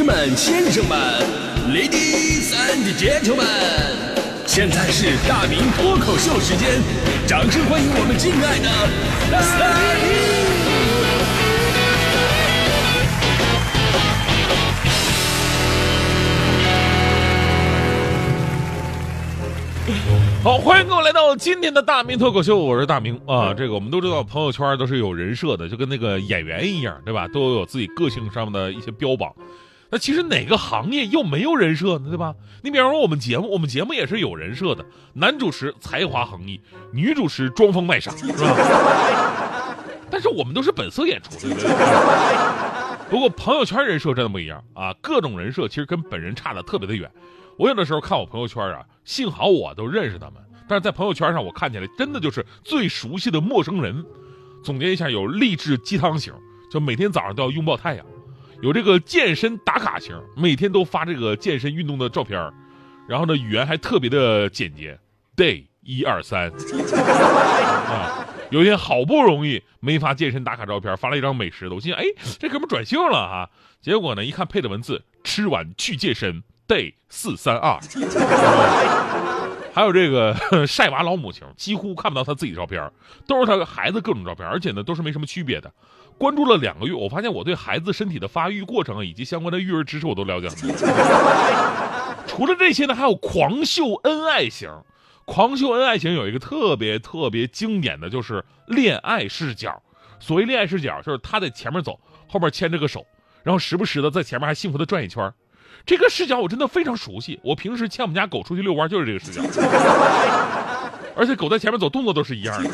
[0.00, 0.98] 士们、先生们
[1.68, 3.44] ，Ladies and Gentlemen，
[4.46, 6.80] 现在是大明脱口秀时间，
[7.26, 8.64] 掌声欢迎我们敬爱的
[9.30, 9.44] 大
[10.00, 10.08] 明！
[20.42, 23.52] 好，欢迎各位来到今天的大明脱口秀，我是大明啊。
[23.52, 27.28] 这个我们都知道，朋友圈都是有人设的，就跟那个演员一样，对吧？
[27.28, 29.30] 都有自己个性上面的一些标榜。
[29.90, 32.08] 那其实哪个行业又没有人设呢？
[32.08, 32.34] 对吧？
[32.62, 34.84] 你比方说我们节目，我们节目也是有人设的，
[35.14, 36.60] 男主持才华横溢，
[36.92, 39.74] 女主持装疯卖傻，是吧？
[40.10, 41.68] 但是我们都是本色演出，对不对？
[43.10, 47.10] 不过朋友圈人设真的不一样啊，各种人设其实跟本人差的特别的远。
[47.56, 50.34] 我有的时候看我朋友圈啊，幸好我都认识他们，
[50.68, 54.04] 但是在朋友圈上我看起来真的就是最熟悉的陌生人。
[54.62, 56.32] 总结一下，有励志鸡汤型，
[56.70, 58.04] 就每天早上都要拥抱太阳；
[58.62, 62.38] 有这个健身打卡型，每天都发这个健身运动的照片
[63.08, 64.98] 然后呢，语言还特别的简洁
[65.36, 66.50] ，day 一二三。
[66.50, 72.04] 啊，有一天好不容易没发健身打卡照片，发了一张美食的，我心想，哎，
[72.38, 73.50] 这哥们转性了哈。
[73.80, 76.42] 结果呢，一看配的文字，吃完去健身。
[76.68, 77.80] day 四三二，
[79.72, 80.34] 还有这个
[80.66, 82.90] 晒娃老母亲，几乎看不到他自己照片，
[83.26, 85.72] 都是他孩子各种照片，而且呢都是没什么区别的。
[86.18, 90.54] 关注了两个月，我发现我对孩子身体的发育过程以及相关的育儿知识我都了解了。
[92.26, 94.68] 除了这些呢，还有狂秀恩爱型，
[95.24, 99.82] 狂秀恩爱型有一个特别特别经典的就是恋爱视角。
[100.18, 101.98] 所谓恋爱视角，就是他在前面走，
[102.28, 103.06] 后面牵着个手，
[103.42, 105.32] 然后时不时的在前面还幸福的转一圈。
[105.86, 109.42] 这个视角我真的非常熟悉，我平时牵我们家狗出去遛弯就是这个视角，
[111.16, 112.70] 而且狗在前面走动作都是一样的。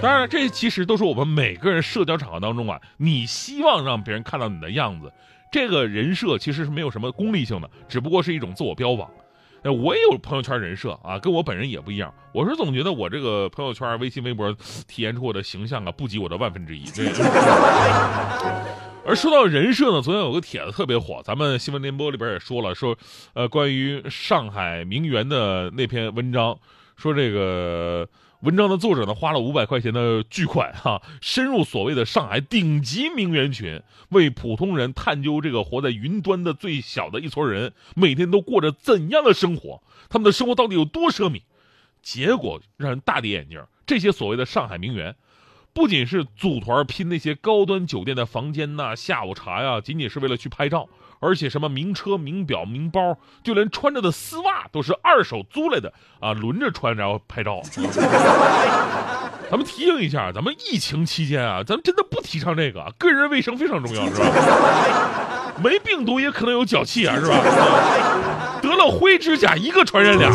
[0.00, 5.12] 当然，这其实都是我们每个人社交场合当中啊，你希望让别人看到你的样子，
[5.50, 9.08] 这个人设其实是没有什么功利性的，只不过是一种自我标榜。
[9.62, 12.12] 呃，我也有朋友圈人设啊，跟我本人也不一样。
[12.32, 14.52] 我是总觉得我这个朋友圈、微信、微博
[14.88, 16.84] 体现出我的形象啊，不及我的万分之一。
[19.04, 22.96] 而说到人设呢，昨天有个帖子特别火，咱们新闻联播里边也说了，说，
[23.34, 26.56] 呃，关于上海名媛的那篇文章，
[26.96, 28.08] 说这个
[28.42, 41.42] 文章的作者呢花了五百块钱的巨款哈，深入所谓的上海顶级名媛群，为普通人探究这个活在云端的最小的一撮人每天都过着怎样的生活，他们的生活到底有多奢靡？
[42.02, 45.16] 结果让人大跌眼镜，这些所谓的上海名媛。
[45.74, 50.86] 不仅是组团拼那些高端酒店的房间呐、下午茶呀，仅仅是为了去拍照，
[51.18, 57.62] 而且什么名车、名表、名包，就连穿着的丝袜都是二手租来的啊，轮着穿然后拍照。
[59.50, 64.26] 咱们提醒一下，咱们疫情期间啊，咱们真的不提倡这个，个人卫生非常重要，是吧？
[65.62, 67.34] 没病毒也可能有脚气啊，是吧？
[68.60, 70.28] 得了灰指甲一个传染俩，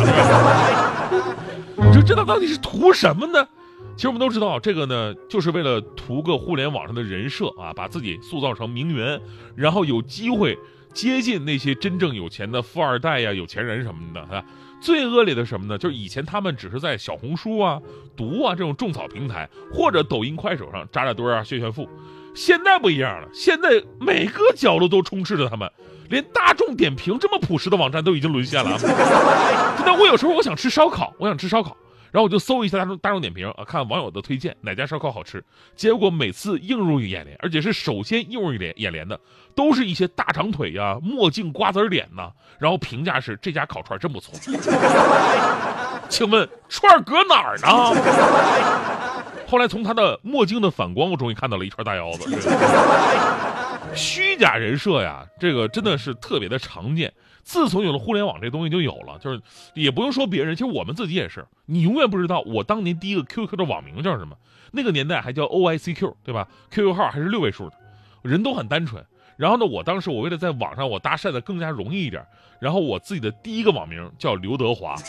[1.75, 3.48] 你说这到底是图什么呢？
[3.97, 9.19] 其实我们都知道，这个呢，就是为了图个互联网上的人设啊，把自己塑造成名媛，
[9.56, 10.56] 然后有机会
[10.94, 14.46] 接近那些真正有钱的富二代呀、有钱人什么的啊。
[14.80, 15.75] 最恶劣的什么呢？
[15.80, 17.81] 就是以前他们只是在小红书啊、
[18.16, 21.90] 读啊这种种草平台，或者抖音、快手上扎扎堆啊炫炫富。
[22.36, 25.68] 现在不一样了，现在每个角落都充斥着他们，
[26.12, 28.78] 连大众点评这么朴实的网站都已经沦陷了。
[29.84, 31.75] 那我有时候我想吃烧烤，我想吃烧烤。
[32.12, 35.44] 然后我就搜一下大众大众点评啊，看网友的推荐哪家烧烤好吃。
[35.75, 39.19] 结果每次映入眼帘，而且是首先映入眼眼帘的，
[39.56, 42.31] 都是一些大长腿呀、墨镜、瓜子脸呐。
[42.59, 44.34] 然后评价是这家烤串真不错。
[46.09, 47.68] 请问串搁哪儿呢？
[49.45, 52.29] 后来从他的墨镜的反光，我终于看到了一串大腰子。
[53.95, 57.12] 虚假人设呀，这个真的是特别的常见。
[57.47, 59.41] 自从有了互联网，这东西就有了，就是
[59.74, 61.46] 也不用说别人，其实我们自己也是。
[61.66, 64.35] 你永远不知道我当年第一个 QQ 的网名叫什么，
[64.74, 67.78] 那个年代还叫 OICQ，对吧？QQ 号还是六位数的，
[68.22, 69.02] 人都很单纯。
[69.38, 72.21] 然后呢，我当时我为了在网上我搭讪的更加容易一点，
[72.60, 74.94] 然后我自己的第一个网名叫刘德华。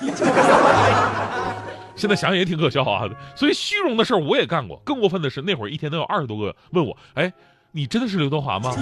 [1.96, 3.08] 现在想想也挺可笑啊。
[3.34, 7.32] 所以虚荣的事儿我也干过，更过分的是那会儿一天都有二十多个问我，哎，
[7.72, 8.72] 你真的是刘德华吗？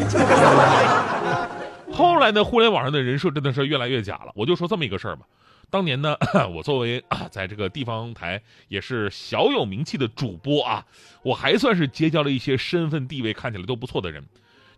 [1.93, 4.33] 后来呢，互联网上的人设真的是越来越假了。
[4.35, 5.27] 我就说这么一个事儿吧，
[5.71, 6.17] 当年呢，
[6.55, 10.85] 我作为啊，在这个地方台也是小有名气的主播啊，
[11.23, 14.25] 我还算是结交了一些身份地位看起来都不错的人。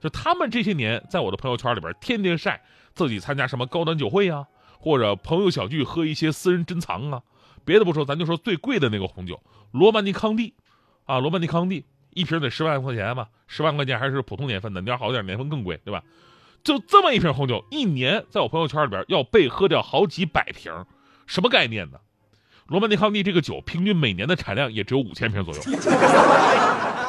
[0.01, 2.63] 就他们这些年在我的朋友圈里边天天晒
[2.95, 4.47] 自己参加什么高端酒会啊，
[4.79, 7.23] 或者朋友小聚喝一些私人珍藏啊。
[7.65, 10.55] 别的不说，咱就说最贵的那个红酒罗曼尼康帝，
[11.05, 11.85] 啊，罗曼尼康帝
[12.15, 16.03] 一瓶得十万块钱吧，十万块钱还是普通年份的，你要好点年份更贵，对吧？
[16.69, 20.71] 就这么一瓶红酒，一年在我朋友圈里边要被喝掉好几百瓶，
[21.27, 21.97] 什么概念呢？
[22.67, 25.61] 罗曼尼康帝这个酒平均每年的产量也只有五千瓶左右，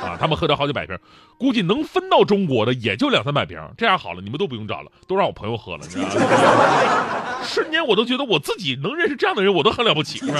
[0.01, 0.97] 啊，他们喝掉好几百瓶，
[1.37, 3.59] 估计能分到中国的也就两三百瓶。
[3.77, 7.43] 这样好了，你们都不用找了，都让我朋友喝了，你知道吗？
[7.43, 10.39] 瞬间我都觉得我自己能认识这样的人，我都很了不起，是吧？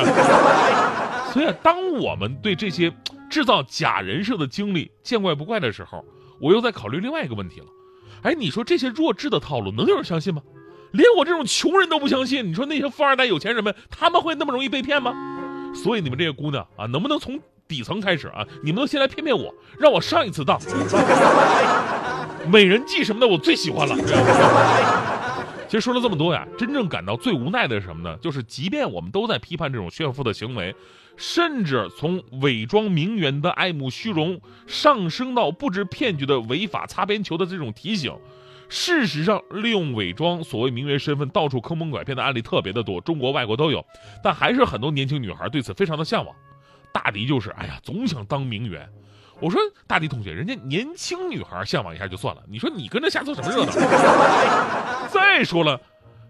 [1.34, 2.90] 所以，当我们对这些
[3.30, 6.06] 制造假人设的经历见怪不怪的时候，
[6.40, 7.66] 我又在考虑另外一个问题了。
[8.24, 10.42] 哎，你说这些弱智的套路能有人相信吗？
[10.92, 15.14] 连我这种穷人都不相信，你说那些富二代、有钱人们，他们会那么容易被骗吗？
[15.76, 18.44] 所以你们这些姑娘啊，能不能从底层开始啊？
[18.64, 20.60] 你们都先来骗骗我，让我上一次当。
[22.52, 23.96] 美人计什么的，我最喜欢了。
[25.68, 28.18] 其实说了这么多呀，真正感到最无奈的是什么呢？
[28.20, 30.76] 就是即便我们都在批判这种炫富的行为，
[31.20, 38.16] 甚至从伪装名媛的爱慕虚荣，上升到布置骗局的违法擦边球的这种提醒。
[38.70, 43.86] 事实上，利用伪装所谓名媛身份到处坑蒙拐骗的案例特别的多，中国、外国都有。
[44.24, 46.34] 但还是很多年轻女孩对此非常的向往。
[46.94, 48.88] 大迪就是，哎呀，总想当名媛。
[49.42, 53.72] 我说，大迪同学，人家年轻女孩向往一下就算了，你说你跟着瞎凑什么热闹？
[55.12, 55.82] 再说了，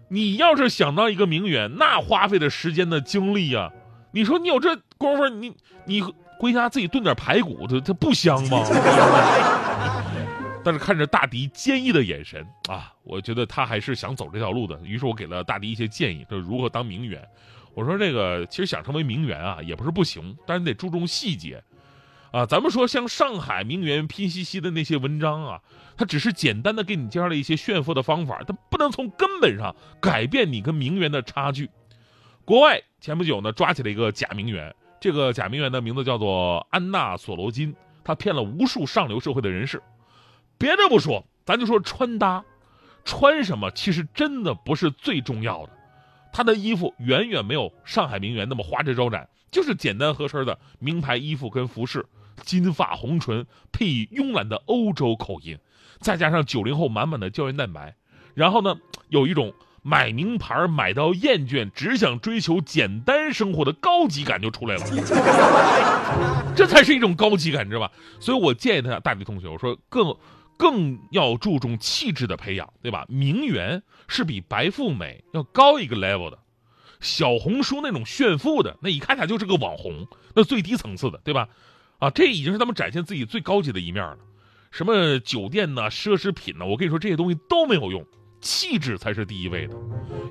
[0.08, 3.70] 你要是想当一个名媛，那花费的时间的精力呀，
[4.12, 5.54] 你说你有这功夫，你
[5.84, 6.02] 你
[6.38, 8.64] 回家自己炖点排骨，它它不香吗？
[10.62, 14.78] 但是看着大迪坚毅的眼神啊，我觉得他还是想走这条路的。
[14.84, 17.18] 于是我给了大迪一些建议，就是如何当名媛。
[17.72, 21.62] 我说这个其实想成为名媛啊，也不是不行，但是得注重细节
[22.30, 22.44] 啊。
[22.44, 25.60] 咱们说像上海名媛拼夕夕的那些文章啊，
[25.96, 31.70] 它只是简单的给你介绍了一些炫富的方法，它不能从根本上改变你跟名媛的差距。
[32.50, 39.80] 国外前不久呢，抓起了一个假名媛，这个假名媛的名字叫做安娜索罗金，她骗了无数上流社会的人士。
[40.58, 42.44] 别的不说，咱就说穿搭，
[43.04, 45.72] 穿什么其实真的不是最重要的。
[46.32, 52.04] 她的衣服远远没有上海名媛那么花枝招展，就是简单合身的名牌衣服跟服饰，
[52.42, 55.56] 金发红唇配以慵懒的欧洲口音，
[56.00, 57.94] 再加上九零后满满的胶原蛋白，
[58.34, 58.76] 然后呢，
[59.08, 64.84] 有一种买名牌买到厌倦，只想追求简单生活的高级感就出来了。
[66.56, 67.90] 这才是一种高级感，知道吧？
[68.18, 70.16] 所以我建议他大迪同学，我说更。
[70.60, 73.06] 更要注重气质的培养，对吧？
[73.08, 76.38] 名媛是比白富美要高一个 level 的，
[77.00, 81.48] 小红书那种炫富的，那一看他就是个网红，那最低层次的，对吧？
[81.98, 84.18] 啊，这已经是他们展现自己最高级的一面了。
[84.70, 86.66] 什么酒店呢，奢侈品呢？
[86.66, 88.04] 我跟你说，这些东西都没有用，
[88.40, 89.74] 气质才是第一位的。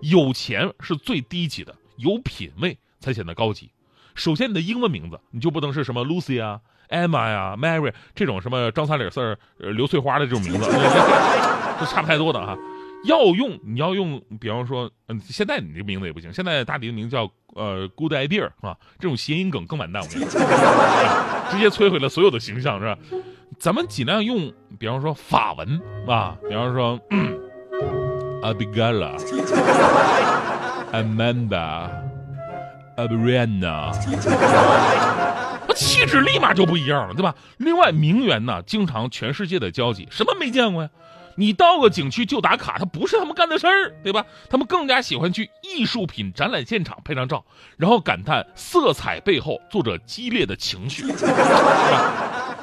[0.02, 3.72] 有钱是最低级的，有品位才显得高级。
[4.16, 6.60] 首先，你的英文名字你就不能是什么 Lucy 啊。
[6.90, 10.66] Emma 呀，Mary 这种什么张三李四呃刘翠花的这种名字，
[11.80, 12.58] 都差不太多的哈。
[13.06, 16.34] 要用你要用，比方说，嗯，现在你这名字也不行。
[16.34, 20.42] 现在大迪的名字叫呃 Good Idea 啊，这种谐音梗更完蛋，我跟你说，
[21.52, 22.98] 直接摧毁了所有的形象，是吧？
[23.60, 27.00] 咱们尽量用，比方说法文啊，比方说
[28.42, 29.18] Abigail、
[30.94, 31.90] Amanda、
[32.96, 33.92] Abrianna。
[35.76, 37.34] 气质立马就不一样了，对吧？
[37.58, 40.90] 另外，名媛呢，经常全世界的交际，什么没见过呀？
[41.36, 44.26] 你到个景区就打卡，他不是他们干的事儿，对吧？
[44.50, 47.46] 他们更加喜欢去艺术品展览现场拍张照，
[47.78, 51.06] 然后感叹色彩背后作者激烈的情绪，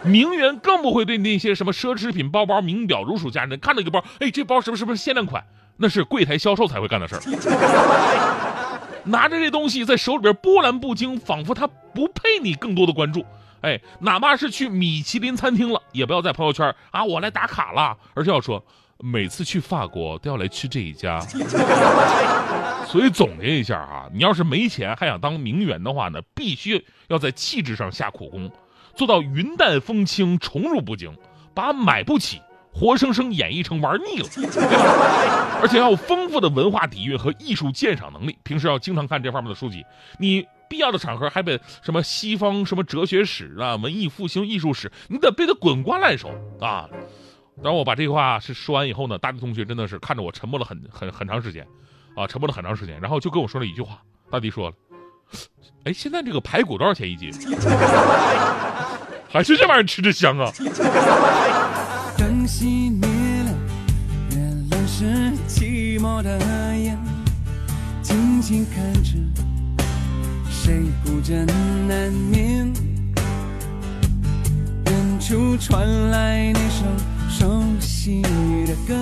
[0.02, 5.42] 名媛更不会对那些什么奢侈品包包、名表如数家珍，看到一个包，哎，这包是不是不是限量款？
[5.76, 7.20] 那是柜台销售才会干的事儿。
[9.04, 13.24] 拿着这东西在手里边波澜不惊，仿佛他不配你更多的关注。
[13.60, 18.64] 哎，哪怕是去米其林餐厅了，也不要在朋友圈啊我来打卡了，而是要说
[18.98, 21.20] 每次去法国都要来吃这一家。
[22.86, 28.50] 所以总结一下啊，你要是没钱还想当名媛的话呢，必须要在气质上下苦功，
[28.94, 31.16] 做到云淡风轻、宠辱不惊，
[31.54, 32.40] 把买不起。
[32.78, 34.28] 活生生演绎成玩腻了，
[35.62, 39.82] 而且要有丰富的文化底蕴和艺术鉴赏能力，平时要经常看这方面的书籍。
[40.18, 46.30] 你必要的场合还得什么西方什么哲学史啊、文艺复兴艺术史，你得背得滚瓜烂熟
[46.60, 46.86] 啊！
[47.64, 51.66] 当我把这句话是说完以后呢，大迪同学真的是看着我沉默了很很很长时间，
[52.14, 54.02] 啊，沉默了很长时间，然后就跟我说了一句话。
[54.30, 54.74] 大迪说了
[55.84, 57.32] ：“哎，现在这个排骨多少钱一斤？
[59.32, 60.52] 还是这玩意儿吃着香啊？”
[66.16, 66.38] 我的
[66.78, 66.98] 眼，
[68.00, 69.10] 静静看着
[70.48, 71.46] 谁孤枕
[71.86, 72.72] 难眠。
[74.86, 76.86] 远处传来那首
[77.28, 78.96] 熟悉的歌，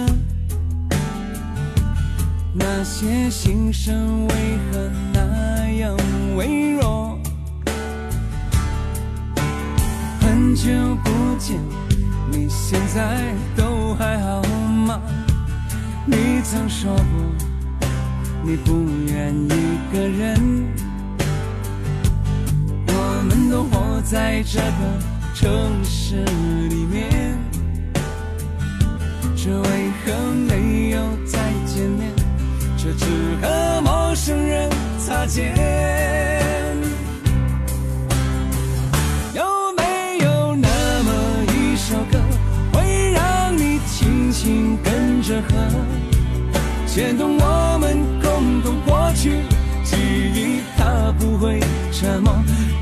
[2.52, 4.34] 那些心声为
[4.72, 5.96] 何那样
[6.34, 7.16] 微弱？
[10.20, 10.72] 很久
[11.04, 11.60] 不见，
[12.32, 14.33] 你现在都还好？
[16.44, 17.02] 曾说过，
[18.44, 20.68] 你不愿一个人。
[22.86, 24.64] 我们都活在这个
[25.34, 26.22] 城市
[26.68, 27.38] 里面，
[29.34, 30.12] 这为何
[30.48, 32.12] 没有再见面？
[32.76, 33.06] 却只
[33.40, 35.56] 和陌生人擦肩。
[39.34, 39.42] 有
[39.78, 40.68] 没有那
[41.02, 41.10] 么
[41.54, 42.20] 一首歌，
[42.74, 45.54] 会让你轻轻跟着和，
[46.94, 49.40] 牵动我们共同过去
[49.82, 49.96] 记
[50.32, 51.58] 忆，它不会
[51.90, 52.32] 沉默。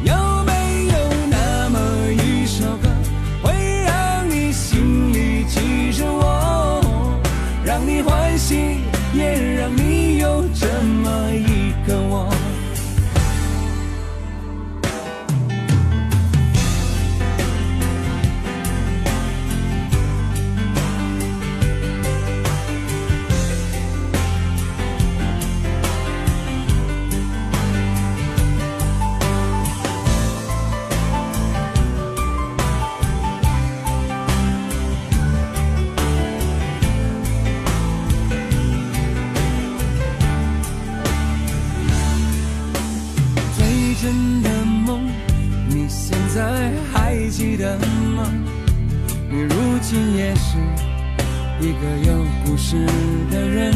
[0.05, 0.15] 有
[0.45, 0.95] 没有
[1.31, 1.79] 那么
[2.13, 2.91] 一首歌，
[3.43, 3.55] 会
[3.87, 6.93] 让你心里记着我，
[7.65, 8.83] 让你欢喜，
[9.15, 12.29] 也让你有这么一个我？
[50.43, 50.59] 是
[51.61, 52.85] 一个有故事
[53.31, 53.73] 的人。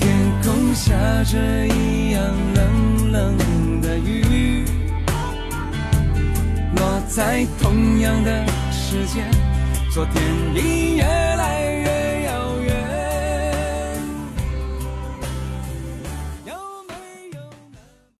[0.00, 0.08] 天
[0.42, 2.20] 空下着一样
[2.54, 4.64] 冷冷的雨，
[6.74, 9.30] 落在同样的时间，
[9.92, 10.22] 昨天
[10.52, 11.97] 你越来越。